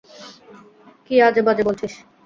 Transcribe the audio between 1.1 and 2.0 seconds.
আজে বাজে বলছিস?